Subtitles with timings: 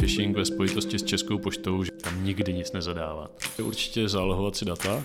[0.00, 3.30] Phishing ve spojitosti s Českou poštou, že tam nikdy nic nezadávat.
[3.62, 5.04] Určitě zálohovat si data.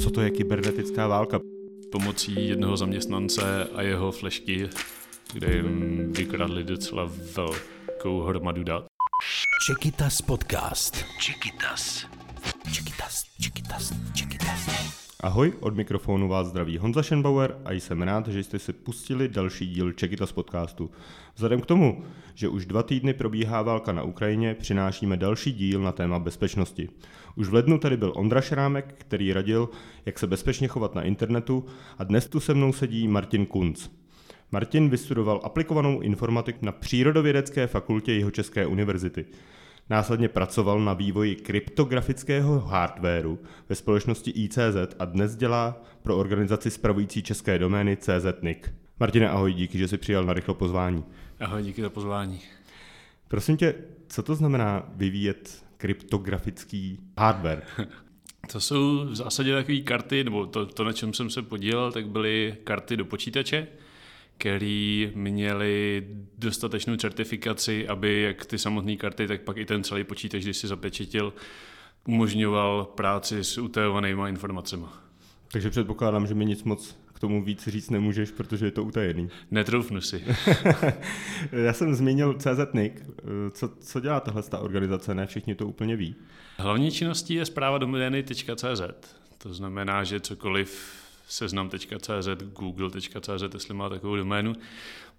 [0.00, 1.40] Co to je kybernetická válka?
[1.92, 4.68] Pomocí jednoho zaměstnance a jeho flešky,
[5.32, 8.86] kde jim vykradli docela velkou hromadu dat.
[9.66, 11.04] Čekytas podcast.
[11.20, 12.06] Čekytas.
[12.72, 14.99] Čekytas, Čekytas, Čekytas.
[15.22, 19.66] Ahoj, od mikrofonu vás zdraví Honza Schenbauer a jsem rád, že jste si pustili další
[19.66, 20.90] díl Čekytas podcastu.
[21.34, 25.92] Vzhledem k tomu, že už dva týdny probíhá válka na Ukrajině, přinášíme další díl na
[25.92, 26.88] téma bezpečnosti.
[27.36, 29.68] Už v lednu tady byl Ondra Šrámek, který radil,
[30.06, 31.64] jak se bezpečně chovat na internetu
[31.98, 33.88] a dnes tu se mnou sedí Martin Kunc.
[34.52, 39.26] Martin vystudoval aplikovanou informatiku na Přírodovědecké fakultě Jihočeské univerzity.
[39.90, 47.22] Následně pracoval na vývoji kryptografického hardwareu ve společnosti ICZ a dnes dělá pro organizaci spravující
[47.22, 48.58] české domény CZNIC.
[49.00, 51.04] Martine, ahoj, díky, že jsi přijal na rychlo pozvání.
[51.40, 52.40] Ahoj, díky za pozvání.
[53.28, 53.74] Prosím tě,
[54.08, 57.62] co to znamená vyvíjet kryptografický hardware?
[58.52, 62.08] To jsou v zásadě takové karty, nebo to, to, na čem jsem se podílel, tak
[62.08, 63.66] byly karty do počítače,
[64.40, 66.06] který měli
[66.38, 70.68] dostatečnou certifikaci, aby jak ty samotné karty, tak pak i ten celý počítač, když si
[70.68, 71.32] zapečetil,
[72.08, 74.84] umožňoval práci s utajovanými informacemi.
[75.52, 79.28] Takže předpokládám, že mi nic moc k tomu víc říct nemůžeš, protože je to utajený.
[79.50, 80.24] Netroufnu si.
[81.52, 82.92] Já jsem zmínil CZNIC.
[83.50, 85.14] Co, co dělá tahle ta organizace?
[85.14, 86.14] Ne všichni to úplně ví.
[86.58, 88.82] Hlavní činností je zpráva domény.cz.
[89.38, 90.99] To znamená, že cokoliv
[91.30, 94.52] seznam.cz, google.cz, jestli má takovou doménu,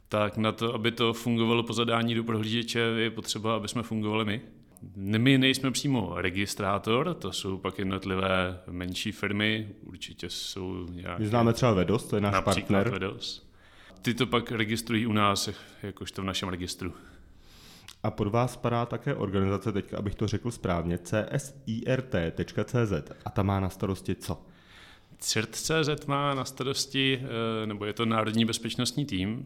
[0.09, 4.25] tak na to, aby to fungovalo po zadání do prohlížeče, je potřeba, aby jsme fungovali
[4.25, 4.41] my.
[4.95, 11.23] My nejsme přímo registrátor, to jsou pak jednotlivé menší firmy, určitě jsou nějaké...
[11.23, 12.89] My známe třeba Vedos, to je náš partner.
[12.89, 13.47] Vedos.
[14.01, 15.49] Ty to pak registrují u nás,
[15.83, 16.93] jakožto v našem registru.
[18.03, 22.93] A pod vás spadá také organizace, teďka abych to řekl správně, csirt.cz
[23.25, 24.45] a ta má na starosti co?
[25.21, 29.45] CIRT.cz má na starosti, eh, nebo je to Národní bezpečnostní tým,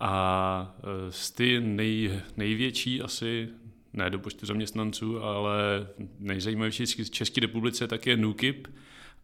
[0.00, 3.48] a eh, z ty nej, největší asi,
[3.92, 5.86] ne do počtu zaměstnanců, ale
[6.18, 8.68] nejzajímavější z České republice tak je NUKIP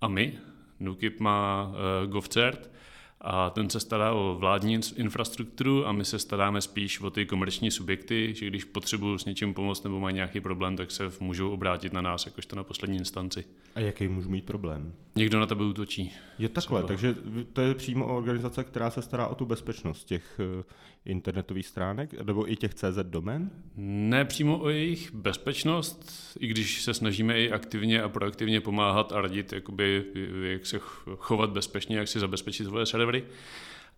[0.01, 0.39] a my.
[0.81, 2.71] NUKIP má uh, GovCert,
[3.21, 7.71] a ten se stará o vládní infrastrukturu a my se staráme spíš o ty komerční
[7.71, 11.93] subjekty, že když potřebují s něčím pomoct nebo mají nějaký problém, tak se můžou obrátit
[11.93, 13.45] na nás, jakožto na poslední instanci.
[13.75, 14.93] A jaký můžu mít problém?
[15.17, 16.13] Někdo na tebe útočí.
[16.39, 16.89] Je takhle, třeba.
[16.89, 17.15] takže
[17.53, 20.65] to je přímo organizace, která se stará o tu bezpečnost těch eh,
[21.05, 23.51] internetových stránek, nebo i těch CZ domén?
[23.77, 29.21] Ne přímo o jejich bezpečnost, i když se snažíme i aktivně a proaktivně pomáhat a
[29.21, 30.05] radit, jakoby,
[30.43, 30.79] jak se
[31.17, 33.25] chovat bezpečně, jak si zabezpečit svoje servery,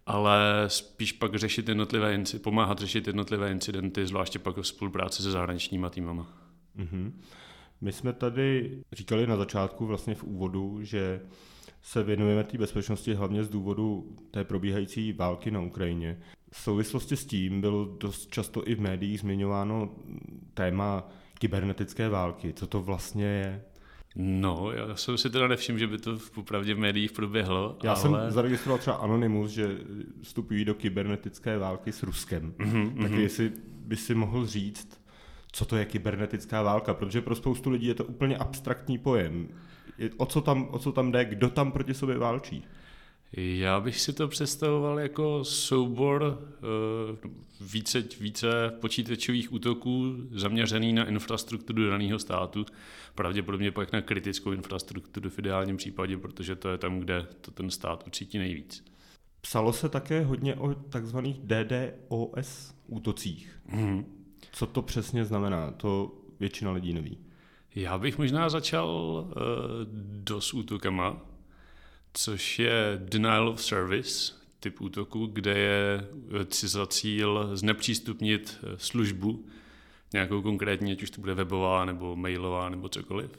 [0.07, 5.91] ale spíš pak řešit jednotlivé, pomáhat řešit jednotlivé incidenty, zvláště pak v spolupráci se zahraničníma
[5.91, 6.29] týmama.
[6.77, 7.13] Mm-hmm.
[7.81, 11.21] My jsme tady říkali na začátku, vlastně v úvodu, že
[11.83, 16.21] se věnujeme té bezpečnosti hlavně z důvodu té probíhající války na Ukrajině.
[16.55, 19.91] V souvislosti s tím bylo dost často i v médiích zmiňováno
[20.55, 21.09] téma
[21.39, 22.53] kybernetické války.
[22.53, 23.63] Co to vlastně je?
[24.17, 27.79] No, já jsem si teda nevšiml, že by to v popravdě v médiích proběhlo.
[27.83, 28.01] Já ale...
[28.01, 29.79] jsem zaregistroval třeba Anonymous, že
[30.23, 32.55] vstupují do kybernetické války s Ruskem.
[32.59, 33.19] Mm-hmm, tak mm-hmm.
[33.19, 35.01] jestli by si mohl říct,
[35.53, 39.49] co to je kybernetická válka, protože pro spoustu lidí je to úplně abstraktní pojem.
[40.17, 42.65] O co tam, o co tam jde, kdo tam proti sobě válčí?
[43.37, 51.91] Já bych si to představoval jako soubor uh, více, více počítačových útoků zaměřený na infrastrukturu
[51.91, 52.67] daného státu,
[53.15, 57.71] pravděpodobně pak na kritickou infrastrukturu v ideálním případě, protože to je tam, kde to ten
[57.71, 58.85] stát ucítí nejvíc.
[59.41, 63.61] Psalo se také hodně o takzvaných DDoS útocích.
[63.67, 64.05] Mm.
[64.53, 65.71] Co to přesně znamená?
[65.71, 67.19] To většina lidí neví.
[67.75, 69.33] Já bych možná začal uh,
[70.23, 71.32] DOS útokama,
[72.13, 76.09] což je denial of service, typ útoku, kde je
[76.51, 79.47] si za cíl znepřístupnit eh, službu,
[80.13, 83.31] nějakou konkrétní, ať už to bude webová nebo mailová nebo cokoliv.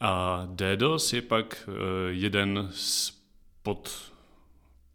[0.00, 1.72] A DDoS je pak eh,
[2.08, 3.18] jeden z
[3.62, 4.12] pod,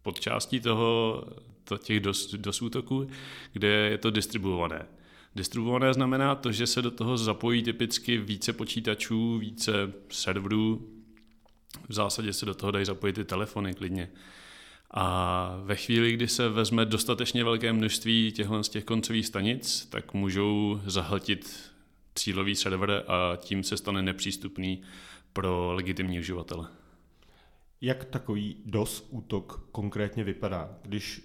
[0.02, 1.22] podčástí toho,
[1.64, 3.08] to, těch DOS, DOS útoků,
[3.52, 4.86] kde je to distribuované.
[5.36, 9.72] Distribuované znamená to, že se do toho zapojí typicky více počítačů, více
[10.08, 10.88] serverů,
[11.88, 14.10] v zásadě se do toho dají zapojit i telefony klidně.
[14.90, 20.14] A ve chvíli, kdy se vezme dostatečně velké množství těchto z těch koncových stanic, tak
[20.14, 21.70] můžou zahltit
[22.14, 24.82] cílový server a tím se stane nepřístupný
[25.32, 26.68] pro legitimní uživatele.
[27.80, 30.70] Jak takový DOS útok konkrétně vypadá?
[30.82, 31.20] Když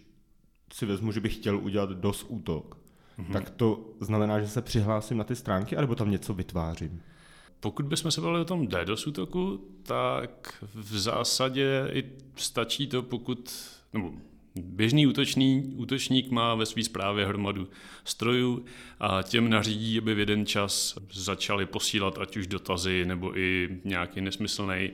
[0.73, 2.77] si vezmu, že bych chtěl udělat DOS útok,
[3.19, 3.33] mm-hmm.
[3.33, 7.01] tak to znamená, že se přihlásím na ty stránky, anebo tam něco vytvářím?
[7.59, 12.03] Pokud bychom se bavili o tom DDoS útoku, tak v zásadě i
[12.35, 13.53] stačí to, pokud,
[13.93, 14.13] nebo
[14.55, 17.67] Běžný útočný, útočník má ve své správě hromadu
[18.03, 18.65] strojů
[18.99, 24.21] a těm nařídí, aby v jeden čas začali posílat ať už dotazy nebo i nějaký
[24.21, 24.91] nesmyslný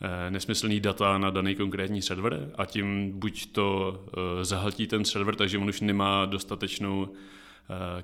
[0.00, 2.50] eh, nesmyslný data na daný konkrétní server.
[2.54, 7.08] A tím buď to eh, zahltí ten server, takže on už nemá dostatečnou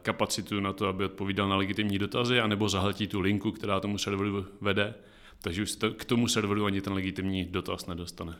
[0.02, 4.46] kapacitu na to, aby odpovídal na legitimní dotazy, anebo zahltí tu linku, která tomu serveru
[4.60, 4.94] vede,
[5.40, 8.36] takže už k tomu serveru ani ten legitimní dotaz nedostane.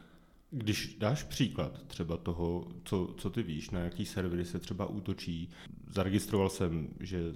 [0.51, 5.51] Když dáš příklad třeba toho, co, co ty víš, na jaký servery se třeba útočí,
[5.91, 7.35] zaregistroval jsem, že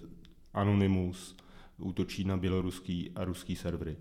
[0.54, 1.36] Anonymous
[1.78, 3.96] útočí na běloruský a ruský servery.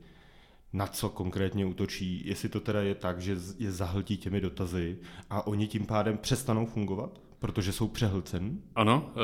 [0.73, 2.21] Na co konkrétně útočí?
[2.25, 4.97] Jestli to teda je tak, že je zahltí těmi dotazy
[5.29, 7.21] a oni tím pádem přestanou fungovat?
[7.39, 8.61] Protože jsou přehlcen?
[8.75, 9.19] Ano, eh,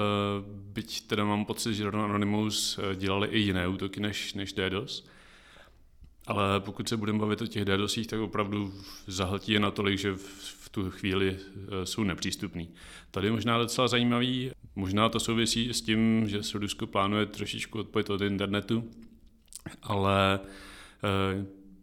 [0.74, 5.08] byť teda mám pocit, že Anonymous eh, dělali i jiné útoky než, než DDoS.
[6.28, 8.74] Ale pokud se budeme bavit o těch DDoSích, tak opravdu
[9.08, 12.69] zahltí je natolik, že v tu chvíli e, jsou nepřístupný.
[13.12, 17.80] Tady je možná docela zajímavý, možná to souvisí s tím, že se Rusko plánuje trošičku
[17.80, 18.92] odpojit od internetu,
[19.84, 20.40] ale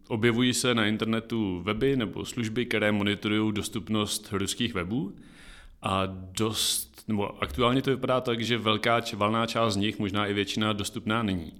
[0.07, 5.15] objevují se na internetu weby nebo služby, které monitorují dostupnost ruských webů
[5.81, 6.05] a
[6.37, 10.73] dost, nebo aktuálně to vypadá tak, že velká valná část z nich, možná i většina,
[10.73, 11.53] dostupná není.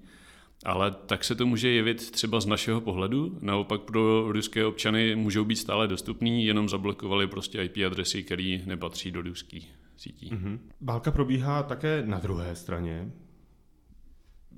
[0.66, 3.38] Ale tak se to může jevit třeba z našeho pohledu.
[3.42, 9.12] Naopak pro ruské občany můžou být stále dostupný, jenom zablokovali prostě IP adresy, které nepatří
[9.12, 10.30] do ruských sítí.
[10.30, 10.60] Mm-hmm.
[10.82, 13.12] Válka probíhá také na druhé straně.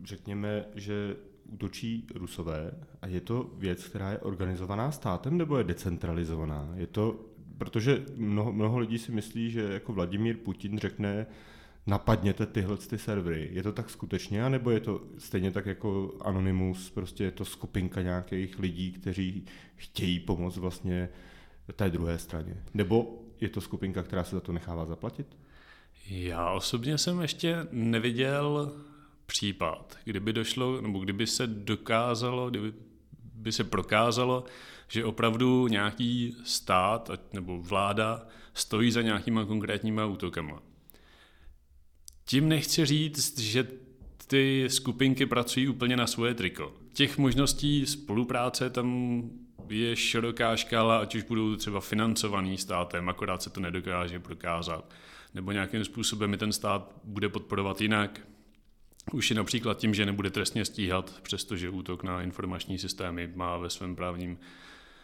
[0.03, 1.15] Řekněme, že
[1.45, 2.71] útočí Rusové
[3.01, 6.69] a je to věc, která je organizovaná státem nebo je decentralizovaná?
[6.75, 7.19] Je to,
[7.61, 11.25] protože mnoho, mnoho lidí si myslí, že jako Vladimír Putin řekne,
[11.87, 13.49] napadněte tyhle ty servery.
[13.51, 18.01] Je to tak skutečně, anebo je to stejně tak jako Anonymous, prostě je to skupinka
[18.01, 21.09] nějakých lidí, kteří chtějí pomoct vlastně
[21.75, 22.63] té druhé straně?
[22.73, 25.37] Nebo je to skupinka, která se za to nechává zaplatit?
[26.09, 28.73] Já osobně jsem ještě neviděl
[29.25, 32.73] případ, kdyby došlo, nebo kdyby se dokázalo, kdyby
[33.41, 34.43] by se prokázalo,
[34.87, 40.61] že opravdu nějaký stát nebo vláda stojí za nějakýma konkrétníma útokama.
[42.25, 43.67] Tím nechci říct, že
[44.27, 46.73] ty skupinky pracují úplně na svoje triko.
[46.93, 49.21] Těch možností spolupráce tam
[49.69, 54.93] je široká škála, ať už budou třeba financovaný státem, akorát se to nedokáže prokázat,
[55.33, 58.21] nebo nějakým způsobem mi ten stát bude podporovat jinak.
[59.13, 63.69] Už je například tím, že nebude trestně stíhat, přestože útok na informační systémy má ve
[63.69, 64.37] svém právním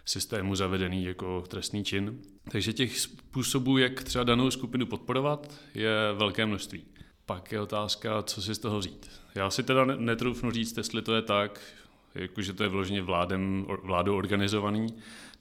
[0.05, 2.21] systému zavedený jako trestný čin.
[2.51, 6.83] Takže těch způsobů, jak třeba danou skupinu podporovat, je velké množství.
[7.25, 9.09] Pak je otázka, co si z toho vzít.
[9.35, 11.61] Já si teda netroufnu říct, jestli to je tak,
[12.15, 14.87] jakože to je vložně vládem, vládou organizovaný,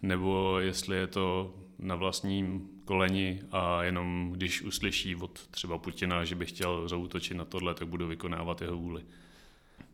[0.02, 6.34] nebo jestli je to na vlastním koleni a jenom když uslyší od třeba Putina, že
[6.34, 9.02] by chtěl zautočit na tohle, tak budu vykonávat jeho vůli.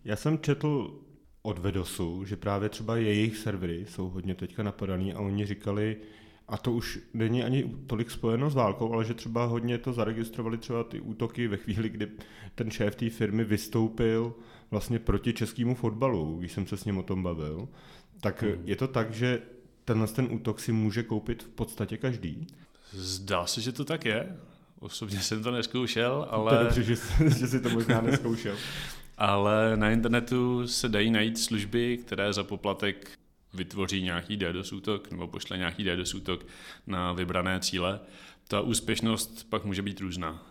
[0.05, 1.01] Já jsem četl
[1.43, 5.97] od Vedosu, že právě třeba jejich servery jsou hodně teďka napadaný a oni říkali,
[6.49, 10.59] a to už není ani tolik spojeno s válkou, ale že třeba hodně to zaregistrovali
[10.59, 12.09] třeba ty útoky ve chvíli, kdy
[12.55, 14.35] ten šéf té firmy vystoupil
[14.71, 17.69] vlastně proti českému fotbalu, když jsem se s ním o tom bavil.
[18.21, 18.63] Tak hmm.
[18.65, 19.43] je to tak, že
[19.85, 22.47] tenhle ten útok si může koupit v podstatě každý?
[22.93, 24.37] Zdá se, že to tak je.
[24.81, 26.51] Osobně jsem to neskoušel, ale...
[26.51, 26.97] To je dobře, že,
[27.39, 28.57] že si to možná neskoušel.
[29.19, 33.11] ale na internetu se dají najít služby, které za poplatek
[33.55, 36.47] vytvoří nějaký DDoS útok nebo pošle nějaký DDoS útok
[36.87, 38.01] na vybrané cíle,
[38.49, 40.47] ta úspěšnost pak může být různá.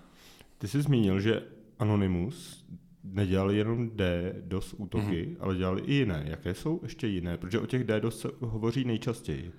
[0.57, 1.43] Ty jsi zmínil, že
[1.79, 2.65] Anonymous
[3.03, 5.35] nedělali jenom DDoS útoky, mm-hmm.
[5.39, 6.23] ale dělali i jiné.
[6.27, 7.37] Jaké jsou ještě jiné?
[7.37, 9.51] Protože o těch DDoS se hovoří nejčastěji.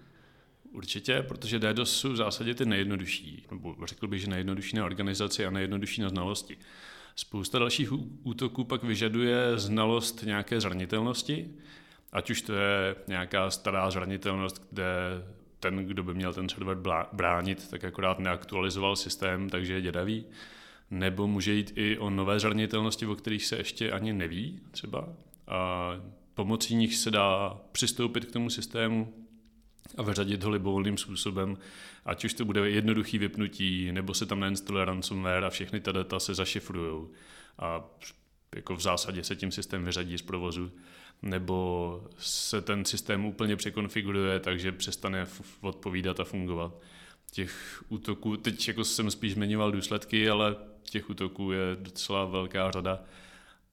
[0.73, 5.47] Určitě, protože DDoS jsou v zásadě ty nejjednodušší, nebo řekl bych, že nejjednodušší na organizaci
[5.47, 6.57] a nejjednodušší na znalosti.
[7.17, 11.51] Spousta dalších útoků pak vyžaduje znalost nějaké zranitelnosti,
[12.13, 14.85] Ať už to je nějaká stará zranitelnost, kde
[15.61, 16.79] ten, kdo by měl ten server
[17.13, 20.25] bránit, tak akorát neaktualizoval systém, takže je dědavý.
[20.91, 25.09] Nebo může jít i o nové zranitelnosti, o kterých se ještě ani neví třeba.
[25.49, 25.91] A
[26.35, 29.15] pomocí nich se dá přistoupit k tomu systému
[29.97, 31.59] a vyřadit ho libovolným způsobem,
[32.05, 36.21] ať už to bude jednoduchý vypnutí, nebo se tam nainstaluje ransomware a všechny ta data
[36.21, 37.09] se zašifrují.
[37.59, 37.85] A
[38.55, 40.73] jako v zásadě se tím systém vyřadí z provozu
[41.23, 45.27] nebo se ten systém úplně překonfiguruje, takže přestane
[45.61, 46.75] odpovídat a fungovat.
[47.31, 53.03] Těch útoků, teď jako jsem spíš zmiňoval důsledky, ale těch útoků je docela velká řada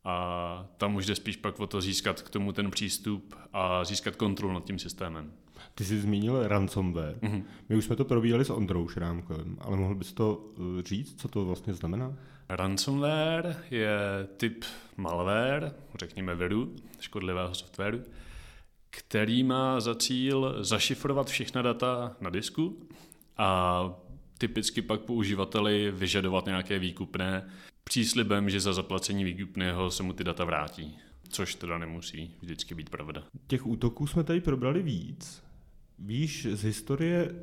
[0.04, 4.16] a tam už jde spíš pak o to získat k tomu ten přístup a získat
[4.16, 5.34] kontrolu nad tím systémem.
[5.76, 7.16] Ty jsi zmínil ransomware.
[7.22, 7.44] Mm-hmm.
[7.70, 11.28] My už jsme to probíhali s Ondrou Šrámkem, ale mohl bys to eh, říct, co
[11.28, 12.14] to vlastně znamená?
[12.50, 14.00] Ransomware je
[14.38, 14.66] typ
[14.98, 18.02] malware, řekněme viru, škodlivého softwaru,
[18.90, 22.80] který má za cíl zašifrovat všechna data na disku
[23.38, 23.90] a
[24.38, 27.50] typicky pak použivateli vyžadovat nějaké výkupné
[27.84, 30.98] příslibem, že za zaplacení výkupného se mu ty data vrátí.
[31.30, 33.24] Což teda nemusí vždycky být pravda.
[33.48, 35.49] Těch útoků jsme tady probrali víc.
[36.02, 37.36] Víš z historie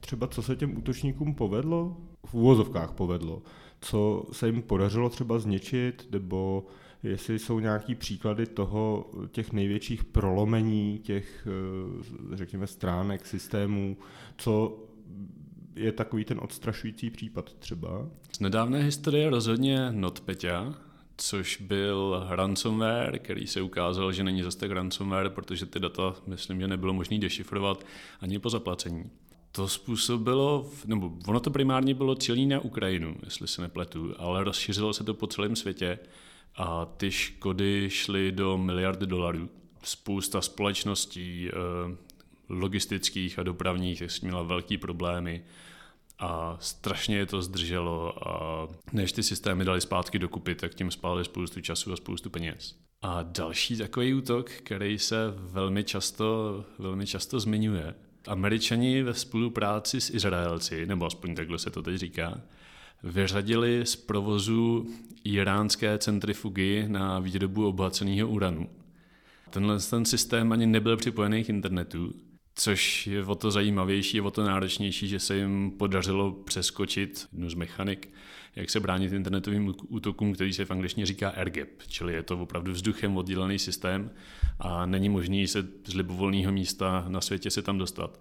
[0.00, 1.96] třeba, co se těm útočníkům povedlo?
[2.26, 3.42] V úvozovkách povedlo.
[3.80, 6.66] Co se jim podařilo třeba zničit, nebo
[7.02, 13.96] jestli jsou nějaký příklady toho, těch největších prolomení těch, eh, řekněme, stránek, systémů,
[14.36, 14.84] co
[15.76, 18.08] je takový ten odstrašující případ třeba?
[18.32, 20.74] Z nedávné historie rozhodně NotPetya,
[21.16, 26.60] což byl ransomware, který se ukázal, že není zase tak ransomware, protože ty data, myslím,
[26.60, 27.86] že nebylo možné dešifrovat
[28.20, 29.10] ani po zaplacení.
[29.52, 34.92] To způsobilo, nebo ono to primárně bylo cílí na Ukrajinu, jestli se nepletu, ale rozšířilo
[34.92, 35.98] se to po celém světě
[36.56, 39.48] a ty škody šly do miliardy dolarů.
[39.82, 41.96] Spousta společností, eh,
[42.48, 45.44] logistických a dopravních měla velký problémy
[46.18, 51.24] a strašně je to zdrželo a než ty systémy dali zpátky dokupy, tak tím spálili
[51.24, 52.76] spoustu času a spoustu peněz.
[53.02, 57.94] A další takový útok, který se velmi často, velmi často zmiňuje,
[58.28, 62.40] Američani ve spolupráci s Izraelci, nebo aspoň takhle se to teď říká,
[63.02, 64.86] vyřadili z provozu
[65.24, 68.68] iránské centrifugy na výrobu obohaceného uranu.
[69.50, 72.14] Tenhle ten systém ani nebyl připojený k internetu,
[72.54, 77.50] což je o to zajímavější, je o to náročnější, že se jim podařilo přeskočit jednu
[77.50, 78.08] z mechanik,
[78.56, 82.72] jak se bránit internetovým útokům, který se v angličtině říká airgap, čili je to opravdu
[82.72, 84.10] vzduchem oddělený systém
[84.58, 88.20] a není možný se z libovolného místa na světě se tam dostat.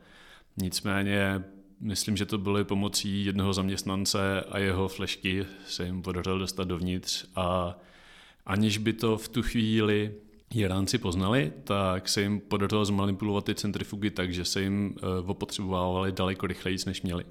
[0.58, 1.44] Nicméně
[1.80, 7.26] myslím, že to bylo pomocí jednoho zaměstnance a jeho flešky se jim podařilo dostat dovnitř
[7.36, 7.80] a
[8.46, 10.14] aniž by to v tu chvíli
[10.56, 16.12] Iránci poznali, tak se jim podařilo zmanipulovat ty centrifugy tak, že se jim eh, opotřebovávali
[16.12, 17.26] daleko rychleji, než měli.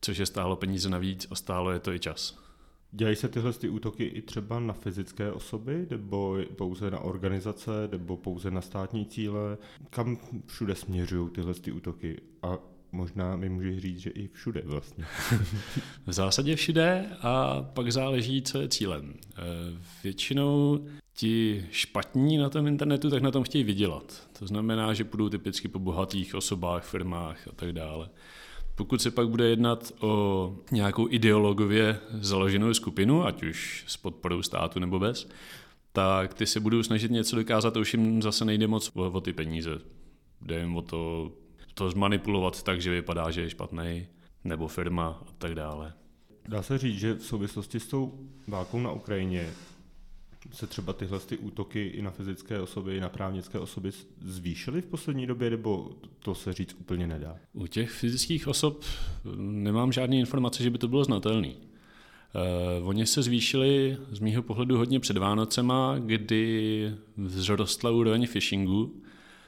[0.00, 2.44] Což je stálo peníze navíc a stálo je to i čas.
[2.92, 8.16] Dělají se tyhle ty útoky i třeba na fyzické osoby, nebo pouze na organizace, nebo
[8.16, 9.58] pouze na státní cíle?
[9.90, 12.20] Kam všude směřují tyhle ty útoky?
[12.42, 12.58] A
[12.92, 15.04] možná mi můžeš říct, že i všude vlastně.
[16.06, 19.14] v zásadě všude a pak záleží, co je cílem.
[19.36, 19.42] Eh,
[20.04, 24.28] většinou ti špatní na tom internetu, tak na tom chtějí vydělat.
[24.38, 28.10] To znamená, že budou typicky po bohatých osobách, firmách a tak dále.
[28.74, 34.78] Pokud se pak bude jednat o nějakou ideologově založenou skupinu, ať už s podporou státu
[34.78, 35.28] nebo bez,
[35.92, 39.32] tak ty se budou snažit něco dokázat už jim zase nejde moc o, o ty
[39.32, 39.80] peníze.
[40.40, 41.32] Jde jim o to,
[41.74, 44.06] to zmanipulovat tak, že vypadá, že je špatný,
[44.44, 45.92] nebo firma a tak dále.
[46.48, 48.18] Dá se říct, že v souvislosti s tou
[48.48, 49.50] válkou na Ukrajině
[50.52, 54.86] se třeba tyhle ty útoky i na fyzické osoby, i na právnické osoby zvýšily v
[54.86, 57.36] poslední době, nebo to se říct úplně nedá?
[57.52, 58.84] U těch fyzických osob
[59.36, 61.48] nemám žádné informace, že by to bylo znatelné.
[61.48, 66.92] Uh, oni se zvýšili z mýho pohledu hodně před Vánocema, kdy
[67.28, 69.02] vzrostla úroveň phishingu.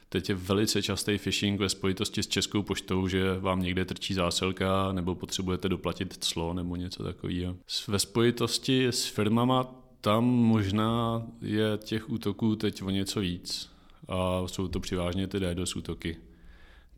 [0.09, 4.91] Teď je velice častý phishing ve spojitosti s Českou poštou, že vám někde trčí zásilka
[4.91, 7.55] nebo potřebujete doplatit clo nebo něco takového.
[7.87, 13.69] Ve spojitosti s firmama tam možná je těch útoků teď o něco víc.
[14.07, 16.17] A jsou to přivážně ty DDoS útoky,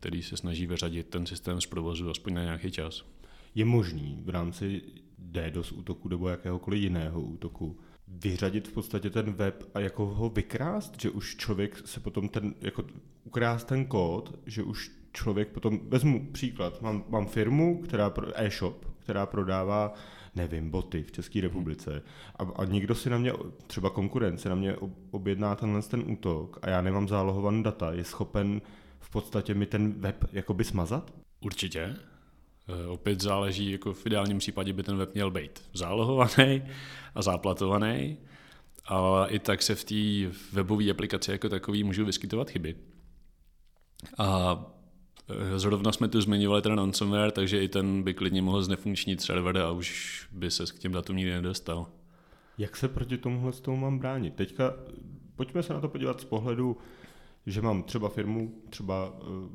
[0.00, 3.04] který se snaží vyřadit ten systém z provozu aspoň na nějaký čas.
[3.54, 4.82] Je možný v rámci
[5.18, 7.78] DDoS útoku nebo jakéhokoliv jiného útoku
[8.08, 12.54] vyřadit v podstatě ten web a jako ho vykrást, že už člověk se potom ten,
[12.60, 12.84] jako
[13.24, 19.26] ukrást ten kód, že už člověk potom, vezmu příklad, mám, mám firmu, která, e-shop, která
[19.26, 19.94] prodává
[20.34, 22.02] nevím, boty v České republice
[22.38, 23.32] a, a někdo si na mě,
[23.66, 24.76] třeba konkurence, na mě
[25.10, 28.62] objedná tenhle ten útok a já nemám zálohovaný data, je schopen
[29.00, 31.12] v podstatě mi ten web jakoby smazat?
[31.40, 31.80] Určitě.
[31.80, 36.62] E, opět záleží, jako v ideálním případě by ten web měl být zálohovaný
[37.14, 38.16] a záplatovaný,
[38.84, 42.76] ale i tak se v té webové aplikaci jako takový můžou vyskytovat chyby.
[44.18, 44.56] A
[45.56, 49.70] zrovna jsme tu zmiňovali ten ransomware, takže i ten by klidně mohl znefunkčnit server a
[49.70, 51.86] už by se k těm datům nikdy nedostal.
[52.58, 54.34] Jak se proti tomuhle toho mám bránit?
[54.34, 54.74] Teďka
[55.36, 56.76] pojďme se na to podívat z pohledu
[57.46, 59.12] že mám třeba firmu, třeba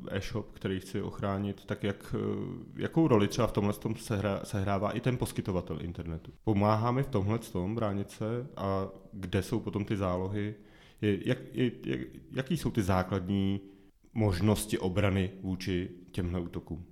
[0.08, 4.40] eh, e-shop, který chci ochránit, tak jak, eh, jakou roli třeba v tomhle tom sehrá,
[4.44, 6.32] sehrává i ten poskytovatel internetu?
[6.44, 10.54] Pomáhá mi v tomhle tom bránit se a kde jsou potom ty zálohy?
[11.00, 12.00] Jak, jak,
[12.32, 13.60] jaký jsou ty základní
[14.16, 16.84] možnosti obrany vůči těmhle útokům?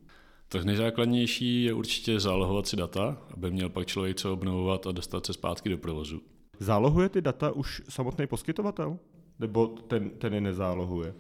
[0.49, 5.26] Tak nejzákladnější je určitě zálohovat si data, aby měl pak člověk co obnovovat a dostat
[5.26, 6.21] se zpátky do provozu.
[6.59, 8.99] Zálohuje ty data už samotný poskytovatel?
[9.38, 11.14] Nebo ten, ten je nezálohuje?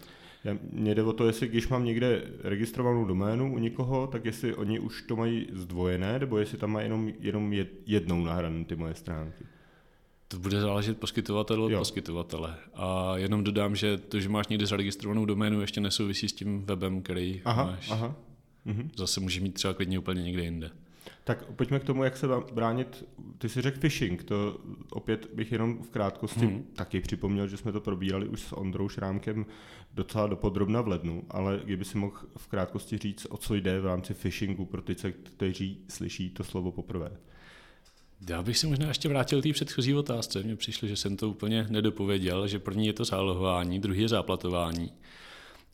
[0.44, 4.54] Já, mě jde o to, jestli když mám někde registrovanou doménu u někoho, tak jestli
[4.54, 7.52] oni už to mají zdvojené, nebo jestli tam mají jenom, jenom
[7.86, 9.44] jednou nahrané ty moje stránky.
[10.34, 11.78] To bude záležet poskytovatel od jo.
[11.78, 12.54] poskytovatele.
[12.74, 17.02] A jenom dodám, že to, že máš někde zaregistrovanou doménu, ještě nesouvisí s tím webem,
[17.02, 17.90] který aha, máš.
[17.90, 18.14] Aha.
[18.64, 18.90] Mhm.
[18.96, 20.70] Zase může mít třeba klidně úplně někde jinde.
[21.24, 23.04] Tak pojďme k tomu, jak se bránit.
[23.38, 24.60] Ty si řekl phishing, to
[24.90, 26.62] opět bych jenom v krátkosti hmm.
[26.74, 29.46] taky připomněl, že jsme to probírali už s Ondrou Šrámkem
[29.94, 33.86] docela dopodrobna v lednu, ale kdyby si mohl v krátkosti říct, o co jde v
[33.86, 37.10] rámci phishingu pro ty, kteří slyší to slovo poprvé.
[38.28, 40.42] Já bych se možná ještě vrátil té předchozí otázce.
[40.42, 44.92] Mně přišlo, že jsem to úplně nedopověděl, že první je to zálohování, druhý je záplatování.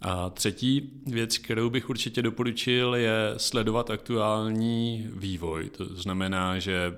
[0.02, 5.70] A třetí věc, kterou bych určitě doporučil, je sledovat aktuální vývoj.
[5.70, 6.96] To znamená, že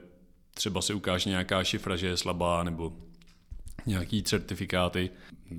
[0.55, 2.93] třeba se ukáže nějaká šifra, že je slabá, nebo
[3.87, 5.11] nějaký certifikáty,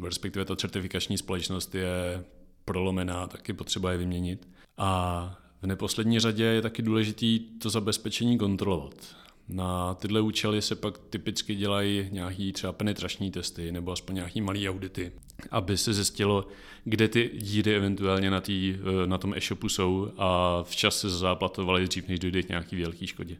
[0.04, 2.24] respektive ta certifikační společnost je
[2.66, 4.48] prolomená, taky potřeba je vyměnit.
[4.78, 9.23] A v neposlední řadě je taky důležitý to zabezpečení kontrolovat.
[9.48, 14.70] Na tyhle účely se pak typicky dělají nějaký třeba penetrační testy nebo aspoň nějaký malý
[14.70, 15.12] audity,
[15.52, 16.48] aby se zjistilo,
[16.84, 21.88] kde ty díry eventuálně na, tý, eh, na tom e-shopu jsou a včas se záplatovaly
[21.88, 23.38] dřív, než dojde k nějaký velký škodě.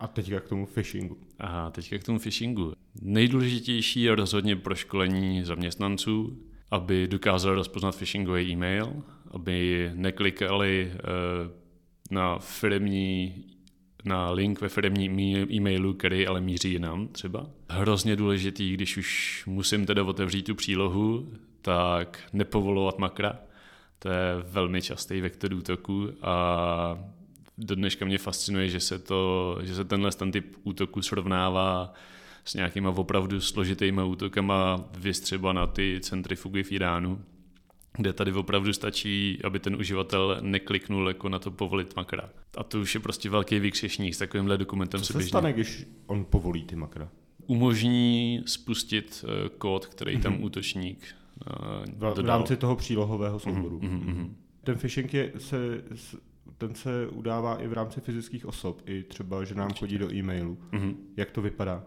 [0.00, 1.18] A teďka k tomu phishingu.
[1.38, 2.72] A teďka k tomu phishingu.
[3.02, 6.38] Nejdůležitější je rozhodně proškolení zaměstnanců,
[6.70, 10.98] aby dokázali rozpoznat phishingový e-mail, aby neklikali eh,
[12.10, 13.44] na firmní
[14.04, 15.18] na link ve firmním
[15.50, 17.46] e-mailu, který ale míří jinam třeba.
[17.68, 23.38] Hrozně důležitý, když už musím teda otevřít tu přílohu, tak nepovolovat makra.
[23.98, 26.98] To je velmi častý vektor útoku a
[27.58, 31.92] do dneška mě fascinuje, že se, to, že se tenhle ten typ útoku srovnává
[32.44, 37.20] s nějakýma opravdu složitýma útokama vystřeba na ty centrifugy v Iránu,
[37.96, 42.30] kde tady opravdu stačí, aby ten uživatel nekliknul jako na to povolit makra.
[42.56, 45.00] A to už je prostě velký vykřešník s takovýmhle dokumentem.
[45.00, 45.28] Co se běžně...
[45.28, 47.08] stane, když on povolí ty makra?
[47.46, 50.22] Umožní spustit eh, kód, který mm-hmm.
[50.22, 50.44] tam mhm.
[50.44, 51.14] útočník
[51.98, 53.78] uh, v, v rámci toho přílohového souboru.
[53.78, 54.04] Mm-hmm.
[54.04, 54.30] Mm-hmm.
[54.64, 55.56] Ten phishing je, se,
[56.58, 60.58] ten se udává i v rámci fyzických osob, i třeba, že nám chodí do e-mailu.
[60.72, 60.94] Mm-hmm.
[61.16, 61.84] Jak to vypadá?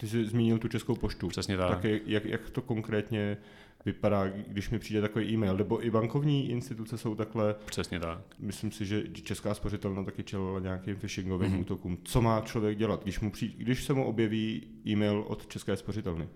[0.00, 1.28] Ty jsi zmínil tu českou poštu.
[1.28, 1.70] Přesně tak.
[1.70, 3.36] tak jak, jak to konkrétně
[3.84, 7.54] vypadá, když mi přijde takový e-mail, nebo i bankovní instituce jsou takhle.
[7.64, 8.18] Přesně tak.
[8.38, 11.60] Myslím si, že Česká spořitelna taky čelila nějakým phishingovým mm-hmm.
[11.60, 11.98] útokům.
[12.04, 16.28] Co má člověk dělat, když, mu přijde, když se mu objeví e-mail od České spořitelny?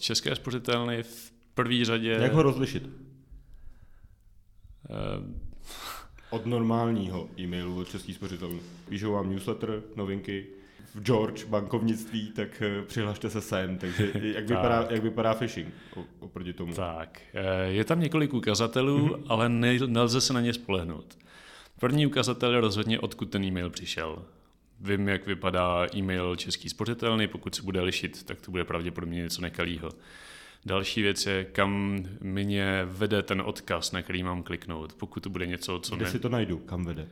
[0.00, 2.10] České spořitelny v první řadě...
[2.10, 2.84] Jak ho rozlišit?
[2.84, 2.90] Uh...
[6.30, 8.60] Od normálního e-mailu od České spořitelny.
[8.88, 10.46] Píšou vám newsletter, novinky,
[10.94, 13.78] v George bankovnictví, tak eh, přihlašte se sem.
[13.78, 15.74] Takže jak, vypadá, jak vypadá phishing
[16.20, 16.72] oproti tomu?
[16.72, 19.24] Tak, eh, je tam několik ukazatelů, mm-hmm.
[19.28, 21.18] ale ne, nelze se na ně spolehnout.
[21.80, 24.24] První ukazatel je rozhodně, odkud ten e-mail přišel.
[24.80, 29.42] Vím, jak vypadá e-mail český spořitelný, pokud se bude lišit, tak to bude pravděpodobně něco
[29.42, 29.90] nekalýho.
[30.66, 35.46] Další věc je, kam mě vede ten odkaz, na který mám kliknout, pokud to bude
[35.46, 36.10] něco, co Kde ne...
[36.10, 37.08] si to najdu, kam vede?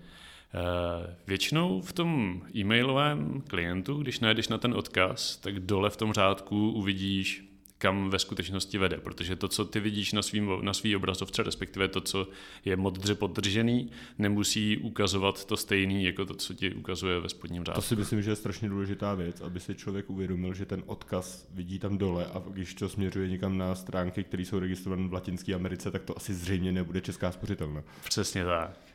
[0.55, 6.13] Eh, většinou v tom e-mailovém klientu, když najdeš na ten odkaz, tak dole v tom
[6.13, 10.97] řádku uvidíš, kam ve skutečnosti vede, protože to, co ty vidíš na, svým, na svý
[10.97, 12.29] obrazovce, respektive to, co
[12.65, 17.81] je modře podržený, nemusí ukazovat to stejný, jako to, co ti ukazuje ve spodním řádku.
[17.81, 21.49] To si myslím, že je strašně důležitá věc, aby si člověk uvědomil, že ten odkaz
[21.55, 25.55] vidí tam dole a když to směřuje někam na stránky, které jsou registrované v Latinské
[25.55, 27.83] Americe, tak to asi zřejmě nebude česká spořitelna.
[28.05, 28.88] Přesně tak.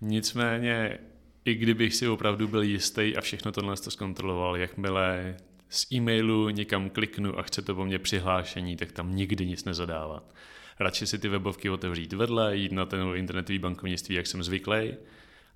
[0.00, 0.98] Nicméně,
[1.44, 5.36] i kdybych si opravdu byl jistý a všechno tohle to zkontroloval, jakmile
[5.68, 10.34] z e-mailu někam kliknu a chce to po mně přihlášení, tak tam nikdy nic nezadávat.
[10.80, 14.94] Radši si ty webovky otevřít vedle, jít na ten internetový bankovnictví, jak jsem zvyklý,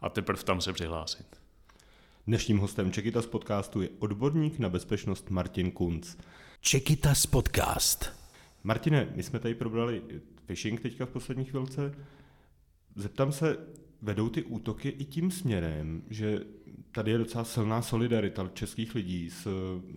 [0.00, 1.26] a teprve tam se přihlásit.
[2.26, 6.16] Dnešním hostem Čekitas podcastu je odborník na bezpečnost Martin Kunc.
[6.60, 8.12] Čekitas podcast.
[8.64, 10.02] Martine, my jsme tady probrali
[10.46, 11.94] phishing teďka v poslední chvilce.
[12.96, 13.56] Zeptám se,
[14.02, 16.40] vedou ty útoky i tím směrem, že
[16.92, 19.48] tady je docela silná solidarita českých lidí s,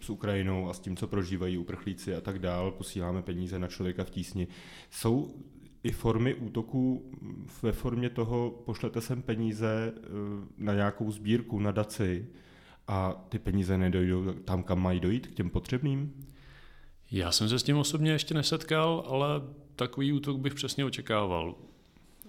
[0.01, 2.71] s Ukrajinou a s tím, co prožívají uprchlíci a tak dál.
[2.71, 4.47] Posíláme peníze na člověka v tísni.
[4.89, 5.35] Jsou
[5.83, 7.11] i formy útoků
[7.61, 10.01] ve formě toho, pošlete sem peníze eh,
[10.57, 12.27] na nějakou sbírku, na daci
[12.87, 16.25] a ty peníze nedojdou tam, kam mají dojít, k těm potřebným?
[17.11, 19.27] Já jsem se s tím osobně ještě nesetkal, ale
[19.75, 21.55] takový útok bych přesně očekával.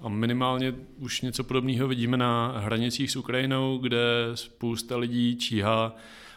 [0.00, 3.98] A minimálně už něco podobného vidíme na hranicích s Ukrajinou, kde
[4.34, 5.96] spousta lidí číhá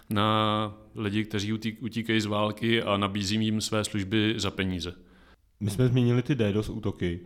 [0.10, 4.94] na lidi, kteří utíkají z války a nabízí jim své služby za peníze.
[5.60, 7.20] My jsme zmínili ty DDoS útoky.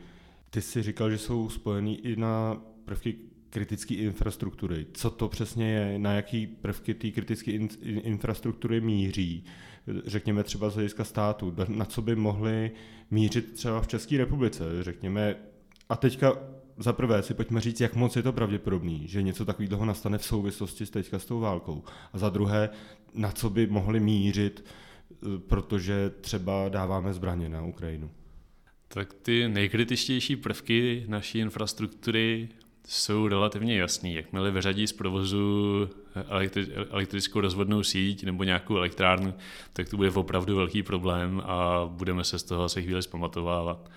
[0.50, 3.16] Ty jsi říkal, že jsou spojený i na prvky
[3.50, 4.86] kritické infrastruktury.
[4.94, 9.46] Co to přesně je, na jaký prvky té kritické in, infrastruktury míří?
[10.06, 12.72] Řekněme třeba z hlediska státu, na co by mohli
[13.12, 15.36] mířit třeba v České republice, řekněme.
[15.94, 16.34] A teďka
[16.78, 20.26] za prvé si pojďme říct, jak moc je to pravděpodobný, že něco takového nastane v
[20.26, 21.84] souvislosti s teďka s tou válkou.
[22.14, 22.70] A za druhé,
[23.14, 24.66] na co by mohli mířit,
[25.48, 28.12] protože třeba dáváme zbraně na Ukrajinu.
[28.88, 32.50] Tak ty nejkritičtější prvky naší infrastruktury
[32.88, 34.14] jsou relativně jasný.
[34.14, 39.34] Jakmile vyřadí z provozu elektri- elektrickou rozvodnou síť nebo nějakou elektrárnu,
[39.74, 43.90] tak to bude opravdu velký problém a budeme se z toho asi chvíli zpamatovávat.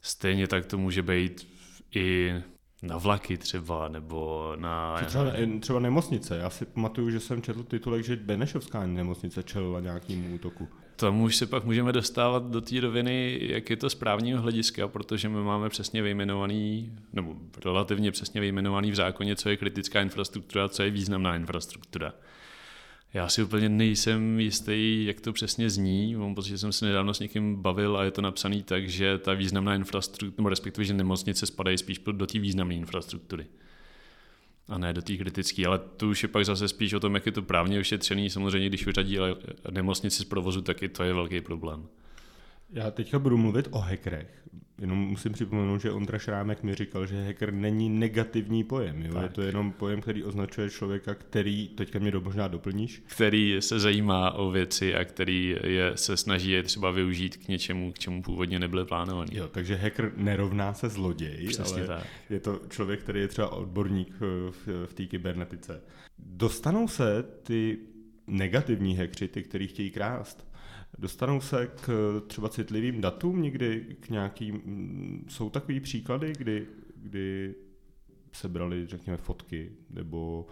[0.00, 1.48] Stejně tak to může být
[1.94, 2.34] i
[2.82, 5.02] na vlaky třeba, nebo na...
[5.06, 5.24] Třeba,
[5.60, 6.36] třeba nemocnice.
[6.36, 11.36] Já si pamatuju, že jsem četl titulek, že Benešovská nemocnice čelila nějakému útoku tam už
[11.36, 15.42] se pak můžeme dostávat do té roviny, jak je to z právního hlediska, protože my
[15.42, 20.90] máme přesně vyjmenovaný, nebo relativně přesně vyjmenovaný v zákoně, co je kritická infrastruktura, co je
[20.90, 22.12] významná infrastruktura.
[23.16, 26.14] Já si úplně nejsem jistý, jak to přesně zní.
[26.14, 29.18] Mám pocit, že jsem se nedávno s někým bavil a je to napsaný tak, že
[29.18, 33.46] ta významná infrastruktura, nebo respektive, že nemocnice spadají spíš do té významné infrastruktury
[34.68, 35.66] a ne do té kritické.
[35.66, 38.30] Ale to už je pak zase spíš o tom, jak je to právně ošetřený.
[38.30, 39.18] Samozřejmě, když vyřadí
[39.70, 41.86] nemocnici z provozu, tak i to je velký problém.
[42.72, 44.46] Já teďka budu mluvit o hackerech.
[44.80, 49.02] Jenom musím připomenout, že Ondra Šrámek mi říkal, že hacker není negativní pojem.
[49.02, 49.20] Jo?
[49.22, 53.02] Je to jenom pojem, který označuje člověka, který, teďka mě do, možná doplníš.
[53.06, 57.92] Který se zajímá o věci a který je, se snaží je třeba využít k něčemu,
[57.92, 59.30] k čemu původně nebyly plánovaný.
[59.36, 62.06] Jo, takže hacker nerovná se zloděj, Přesně ale tak.
[62.30, 65.82] je to člověk, který je třeba odborník v, v, v té kybernetice.
[66.18, 67.78] Dostanou se ty
[68.26, 70.45] negativní hackři, ty, kteří chtějí krást,
[70.98, 71.90] Dostanou se k
[72.26, 74.62] třeba citlivým datům někdy, k nějakým,
[75.28, 77.54] jsou takový příklady, kdy, kdy
[78.32, 80.46] sebrali, řekněme, fotky, nebo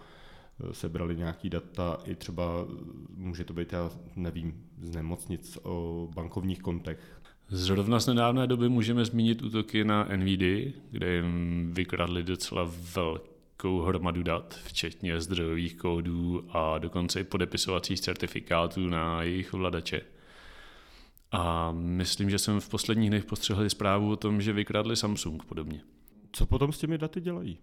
[0.59, 2.67] eh, sebrali nějaký data, i třeba
[3.09, 7.21] může to být, já nevím, z nemocnic o bankovních kontech.
[7.49, 14.23] Zrovna z nedávné doby můžeme zmínit útoky na NVD, kde jim vykradli docela velkou hromadu
[14.23, 20.01] dat, včetně zdrojových kódů a dokonce i podepisovacích certifikátů na jejich vladače.
[21.31, 25.81] A myslím, že jsem v posledních dnech postřehl zprávu o tom, že vykradli Samsung podobně.
[26.31, 27.57] Co potom s těmi daty dělají?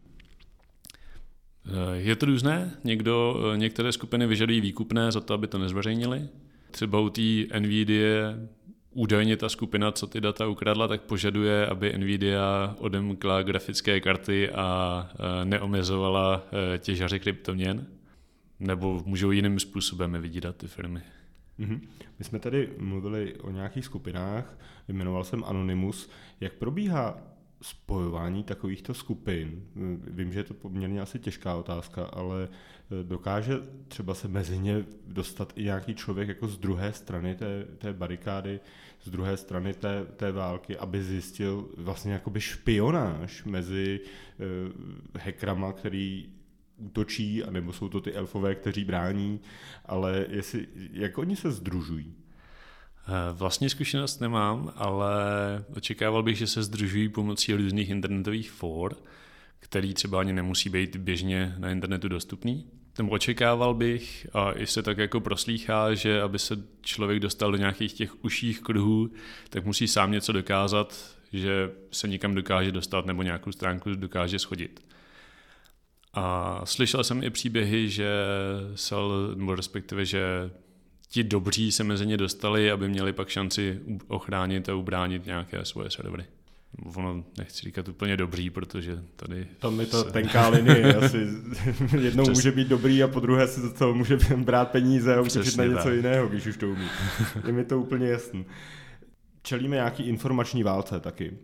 [1.66, 2.70] Eh, je to různé.
[2.84, 6.28] Někdo, eh, některé skupiny vyžadují výkupné za to, aby to nezveřejnili.
[6.70, 7.22] Třeba u té
[7.58, 8.34] NVIDIA
[8.90, 15.08] údajně ta skupina, co ty data ukradla, tak požaduje, aby NVIDIA odemkla grafické karty a
[15.14, 16.42] eh, neomezovala
[16.78, 17.86] těžaři kryptoměn.
[18.60, 21.02] Nebo můžou jiným způsobem vydírat ty firmy.
[21.58, 21.80] Mm-hmm.
[22.18, 26.10] My jsme tady mluvili o nějakých skupinách, jmenoval jsem Anonymous.
[26.40, 29.62] Jak probíhá spojování takovýchto skupin?
[30.06, 33.54] Vím, že je to poměrně asi těžká otázka, ale eh, dokáže
[33.88, 38.60] třeba se mezi ně dostat i nějaký člověk jako z druhé strany té, té barikády,
[39.02, 46.32] z druhé strany té, té války, aby zjistil vlastně jakoby špionáž mezi uh, hackerama, který
[46.82, 49.40] útočí, anebo jsou to ty elfové, kteří brání,
[49.86, 52.14] ale jestli, jak oni se združují?
[53.08, 55.14] Eh, vlastní zkušenost nemám, ale
[55.76, 58.96] očekával bych, že se združují pomocí různých internetových for,
[59.58, 62.66] který třeba ani nemusí být běžně na internetu dostupný.
[62.98, 67.58] Nebo očekával bych, a i se tak jako proslýchá, že aby se člověk dostal do
[67.58, 69.10] nějakých těch užších kruhů,
[69.50, 74.80] tak musí sám něco dokázat, že se někam dokáže dostat nebo nějakou stránku dokáže schodit.
[76.14, 78.08] A slyšel jsem i příběhy, že
[78.74, 78.94] se,
[79.34, 80.50] nebo respektive, že
[81.08, 85.90] ti dobří se mezi ně dostali, aby měli pak šanci ochránit a ubránit nějaké svoje
[85.90, 86.24] servery.
[86.96, 89.46] Ono nechci říkat úplně dobrý, protože tady...
[89.58, 90.10] Tam je to se...
[90.10, 91.26] tenká linie, asi
[92.00, 92.38] jednou Přes...
[92.38, 95.64] může být dobrý a po druhé si za to může brát peníze a učit na
[95.64, 95.94] něco tak.
[95.94, 96.86] jiného, když už to umí.
[97.46, 98.46] je mi to úplně jasný.
[99.42, 101.38] Čelíme nějaký informační válce taky.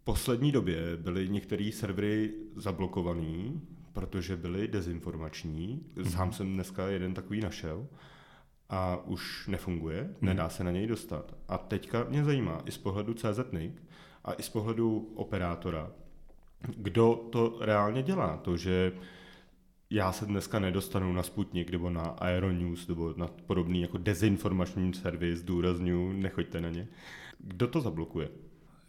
[0.00, 3.60] V poslední době byly některé servery zablokovaný,
[3.92, 5.86] protože byly dezinformační.
[5.94, 6.10] Mm-hmm.
[6.10, 7.86] Sám jsem dneska jeden takový našel
[8.68, 10.26] a už nefunguje, mm-hmm.
[10.26, 11.34] nedá se na něj dostat.
[11.48, 13.74] A teďka mě zajímá i z pohledu CZNIC,
[14.24, 15.90] a i z pohledu operátora,
[16.76, 18.36] kdo to reálně dělá.
[18.36, 18.92] To, že
[19.90, 25.42] já se dneska nedostanu na Sputnik nebo na Aeronews nebo na podobný jako dezinformační servis,
[25.42, 26.88] důrazňu, nechoďte na ně.
[27.38, 28.28] Kdo to zablokuje?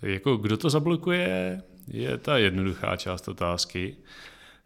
[0.02, 3.96] Jako kdo to zablokuje, je ta jednoduchá část otázky.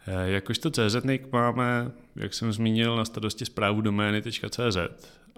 [0.08, 4.78] Eh, jakožto CZNIC máme, jak jsem zmínil, na starosti zprávu domény.cz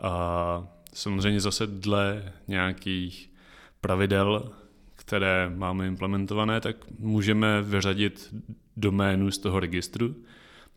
[0.02, 3.30] a samozřejmě zase dle nějakých
[3.82, 4.52] pravidel,
[4.96, 8.36] které máme implementované, tak můžeme vyřadit
[8.78, 10.16] doménu z toho registru.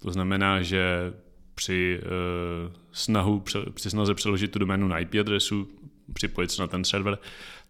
[0.03, 1.13] To znamená, že
[1.55, 5.69] při uh, snahu, při snaze přeložit tu doménu na IP adresu,
[6.13, 7.19] připojit se na ten server,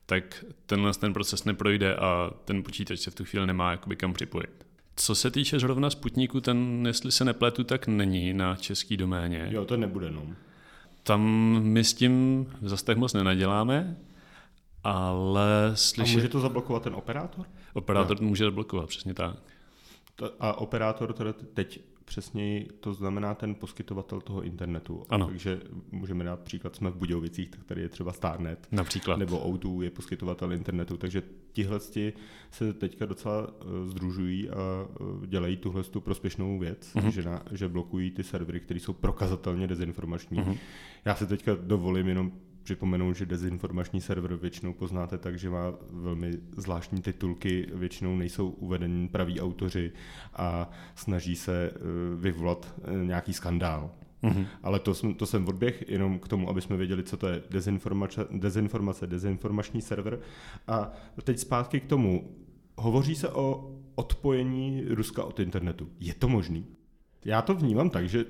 [0.07, 4.13] tak tenhle ten proces neprojde a ten počítač se v tu chvíli nemá jakoby kam
[4.13, 4.70] připojit.
[5.01, 9.49] Co se týče zrovna Sputniku, ten, jestli se nepletu, tak není na český doméně.
[9.51, 10.23] Jo, to nebude, no.
[11.03, 11.23] Tam
[11.63, 13.97] my s tím zase tak moc nenaděláme,
[14.85, 16.13] ale slyšet...
[16.13, 17.47] A může to zablokovat ten operátor?
[17.73, 19.37] Operátor to může zablokovat, přesně tak.
[20.41, 25.05] A operátor teda teď přesněji to znamená ten poskytovatel toho internetu.
[25.09, 25.27] Ano.
[25.27, 25.61] Takže
[25.91, 28.67] můžeme dát příklad, jsme v Budějovicích, tak tady je třeba Starnet.
[28.73, 29.17] Například.
[29.17, 30.97] Nebo O2 je poskytovatel internetu.
[30.97, 31.81] Takže tihle
[32.51, 34.55] se teďka docela uh, združují a
[35.01, 37.09] uh, dělají tuhle tu prospěšnou věc, uh-huh.
[37.09, 40.39] že, na, že blokují ty servery, které jsou prokazatelně dezinformační.
[40.39, 40.59] Uh-huh.
[41.05, 42.33] Já si teďka dovolím jenom
[42.63, 49.09] připomenout, že dezinformační server většinou poznáte tak, že má velmi zvláštní titulky, většinou nejsou uvedeni
[49.09, 49.93] praví autoři
[50.35, 51.79] a snaží se eh,
[52.17, 53.91] vyvolat eh, nějaký skandál.
[54.23, 54.47] Mm-hmm.
[54.63, 57.43] Ale to, jsem, to jsem odběh jenom k tomu, aby jsme věděli, co to je
[57.51, 60.21] dezinformace, dezinformace, dezinformační server.
[60.67, 60.93] A
[61.25, 62.37] teď zpátky k tomu.
[62.77, 65.89] Hovoří se o odpojení Ruska od internetu.
[66.01, 66.67] Je to možný?
[67.25, 68.25] Já to vnímám tak, že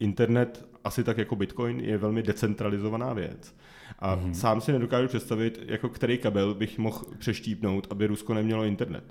[0.00, 3.54] internet asi tak jako Bitcoin je velmi decentralizovaná věc.
[3.98, 4.30] A mm-hmm.
[4.32, 9.04] sám si nedokážu představit, jako který kabel bych mohl přeštípnout, aby Rusko nemělo internet.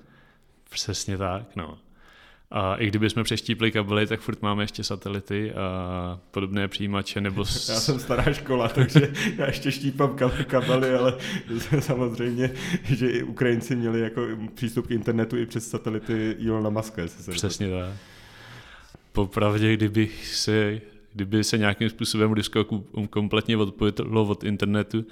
[0.70, 1.78] Přesně tak, no.
[2.50, 7.20] A i kdyby jsme přeštípli kabely, tak furt máme ještě satelity a podobné přijímače.
[7.20, 7.68] Nebo s...
[7.68, 11.18] Já jsem stará škola, takže já ještě štípám kabely, ale
[11.80, 12.50] samozřejmě,
[12.84, 17.02] že i Ukrajinci měli jako přístup k internetu i přes satelity Ilona Muska.
[17.30, 17.96] Přesně tak.
[19.12, 20.80] Popravdě, kdybych se
[21.16, 22.64] kdyby se nějakým způsobem Rusko
[23.10, 25.04] kompletně odpojilo od internetu,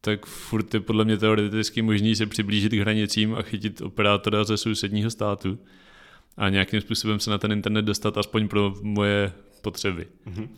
[0.00, 4.56] tak furt je podle mě teoreticky možný se přiblížit k hranicím a chytit operátora ze
[4.56, 5.58] sousedního státu
[6.36, 10.06] a nějakým způsobem se na ten internet dostat aspoň pro moje potřeby.
[10.26, 10.48] Mm-hmm.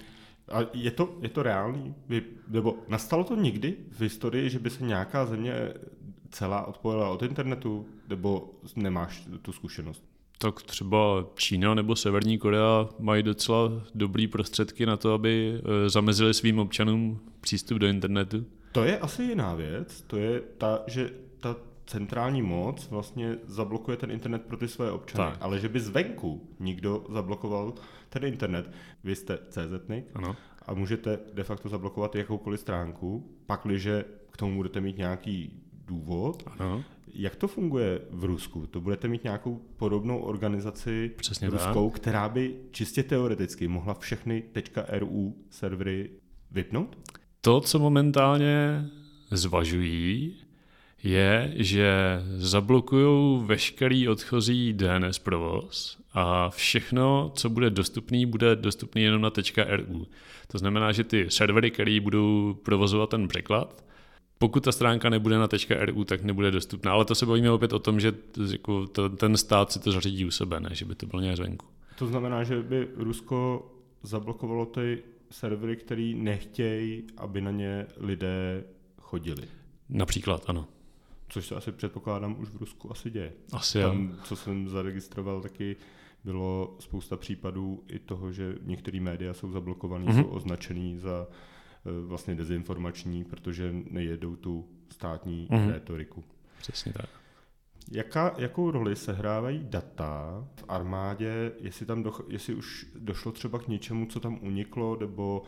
[0.48, 1.94] A je to, je to reálný?
[2.08, 5.54] Vy, nebo nastalo to někdy v historii, že by se nějaká země
[6.30, 10.04] celá odpojila od internetu, nebo nemáš tu zkušenost?
[10.38, 16.34] tak třeba Čína nebo Severní Korea mají docela dobrý prostředky na to, aby eh, zamezili
[16.34, 18.44] svým občanům přístup do internetu.
[18.72, 20.04] To je asi jiná věc.
[20.06, 21.10] To je ta, že
[21.40, 25.30] ta centrální moc vlastně zablokuje ten internet pro ty své občany.
[25.30, 25.38] Tak.
[25.40, 27.74] Ale že by zvenku nikdo zablokoval
[28.08, 28.70] ten internet.
[29.04, 30.36] Vy jste CZNIC ano.
[30.66, 36.42] a můžete de facto zablokovat jakoukoliv stránku, pakliže k tomu budete mít nějaký důvod.
[36.46, 36.84] Ano.
[37.14, 38.66] Jak to funguje v Rusku?
[38.66, 42.00] To budete mít nějakou podobnou organizaci Přesně ruskou, tak.
[42.00, 44.42] která by čistě teoreticky mohla všechny
[44.88, 46.10] .ru servery
[46.50, 46.98] vypnout?
[47.40, 48.84] To, co momentálně
[49.30, 50.36] zvažují,
[51.04, 51.94] je, že
[52.36, 59.30] zablokují veškerý odchozí DNS provoz a všechno, co bude dostupný, bude dostupný jenom na
[59.66, 60.06] .ru.
[60.46, 63.84] To znamená, že ty servery, které budou provozovat ten překlad,
[64.38, 65.48] pokud ta stránka nebude na
[65.80, 66.92] .ru, tak nebude dostupná.
[66.92, 68.12] Ale to se bavíme opět o tom, že
[68.52, 71.36] jako to, ten stát si to zařídí u sebe, ne, že by to bylo nějak
[71.36, 71.66] zvenku.
[71.98, 73.70] To znamená, že by Rusko
[74.02, 78.64] zablokovalo ty servery, který nechtějí, aby na ně lidé
[79.00, 79.42] chodili.
[79.88, 80.66] Například, ano.
[81.28, 83.32] Což se asi předpokládám už v Rusku asi děje.
[83.52, 84.16] Asi Tam, jo.
[84.24, 85.76] co jsem zaregistroval, taky
[86.24, 90.22] bylo spousta případů i toho, že některé média jsou zablokované, mm-hmm.
[90.22, 91.26] jsou označený za
[91.86, 95.68] Eh, vlastně dezinformační, protože nejedou tu státní mm.
[95.68, 96.24] rétoriku.
[96.58, 97.08] Přesně tak.
[97.92, 103.68] Jaká, jakou roli sehrávají data v armádě, jestli, tam do, jestli už došlo třeba k
[103.68, 105.42] něčemu, co tam uniklo, nebo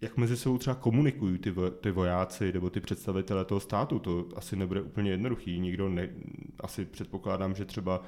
[0.00, 4.28] jak mezi sebou třeba komunikují ty, vo, ty vojáci nebo ty představitelé toho státu, to
[4.36, 5.60] asi nebude úplně jednoduchý.
[5.60, 6.08] Nikdo ne,
[6.60, 8.02] asi předpokládám, že třeba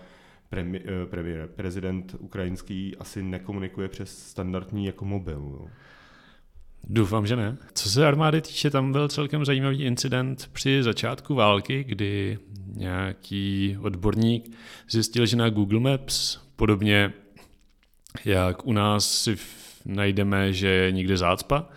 [0.49, 5.39] premiér, eh, premiér prezident ukrajinský asi nekomunikuje přes standardní jako mobil.
[5.53, 5.69] Jo.
[6.85, 7.57] Doufám, že ne.
[7.75, 14.57] Co se armády týče, tam byl celkem zajímavý incident při začátku války, kdy nějaký odborník
[14.91, 17.13] zjistil, že na Google Maps, podobně
[18.25, 19.37] jak u nás si
[19.85, 21.69] najdeme, že je někde zácpa,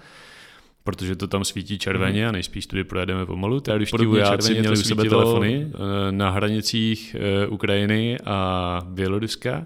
[0.83, 3.59] protože to tam svítí červeně a nejspíš tudy projedeme pomalu.
[3.59, 9.65] Tady vojáci měli u sebe telefony eh, na hranicích eh, Ukrajiny a Běloruska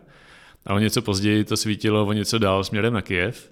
[0.65, 3.51] a o něco později to svítilo o něco dál směrem na Kiev.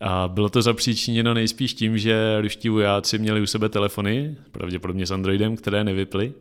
[0.00, 5.10] A bylo to zapříčiněno nejspíš tím, že ruští vojáci měli u sebe telefony, pravděpodobně s
[5.10, 6.32] Androidem, které nevyply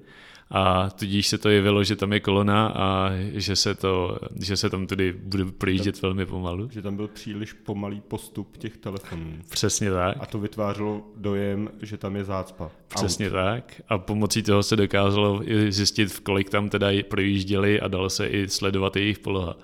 [0.49, 4.69] a tudíž se to jevilo, že tam je kolona a že se, to, že se
[4.69, 6.69] tam tedy bude projíždět velmi pomalu.
[6.71, 9.37] Že tam byl příliš pomalý postup těch telefonů.
[9.49, 10.17] Přesně tak.
[10.19, 12.71] A to vytvářelo dojem, že tam je zácpa.
[12.87, 13.33] Přesně Out.
[13.33, 13.81] tak.
[13.87, 18.49] A pomocí toho se dokázalo zjistit, v kolik tam teda projížděli a dalo se i
[18.49, 19.57] sledovat jejich poloha.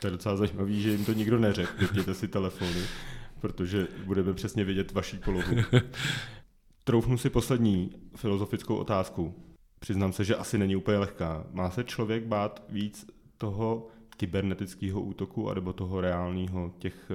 [0.00, 2.80] To je docela zajímavé, že jim to nikdo neřekl, vypněte si telefony,
[3.40, 5.56] protože budeme přesně vidět vaší polohu.
[6.84, 9.34] Troufnu si poslední filozofickou otázku.
[9.78, 11.46] Přiznám se, že asi není úplně lehká.
[11.52, 13.06] Má se člověk bát víc
[13.38, 17.10] toho kybernetického útoku anebo toho reálného těch,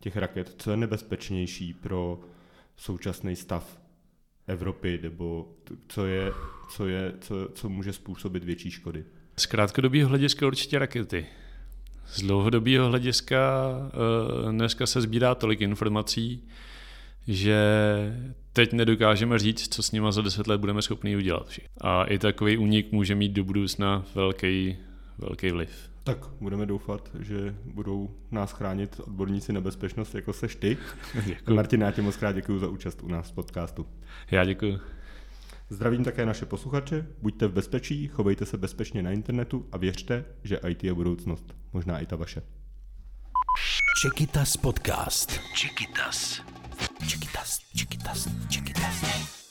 [0.00, 0.54] těch raket?
[0.58, 2.20] Co je nebezpečnější pro
[2.76, 3.78] současný stav
[4.46, 5.48] Evropy, nebo
[5.88, 6.32] co, je,
[6.70, 9.04] co, je, co, co může způsobit větší škody?
[9.36, 11.26] Z krátkodobého hlediska určitě rakety.
[12.06, 13.70] Z dlouhodobého hlediska
[14.44, 16.48] uh, dneska se sbírá tolik informací,
[17.28, 17.56] že
[18.52, 21.46] teď nedokážeme říct, co s nima za deset let budeme schopni udělat.
[21.80, 24.76] A i takový únik může mít do budoucna velký,
[25.18, 25.70] velký vliv.
[26.04, 30.78] Tak budeme doufat, že budou nás chránit odborníci na bezpečnost, jako seš ty.
[31.26, 31.54] Děkuji.
[31.54, 33.86] Martin, já ti moc krát děkuji za účast u nás v podcastu.
[34.30, 34.78] Já děkuji.
[35.68, 40.60] Zdravím také naše posluchače, buďte v bezpečí, chovejte se bezpečně na internetu a věřte, že
[40.68, 41.54] IT je budoucnost.
[41.72, 42.42] Možná i ta vaše.
[44.02, 45.40] Čekytas podcast.
[45.54, 46.42] Čekytas.
[47.06, 49.41] Chiquitas, chiquitas, chiquitas.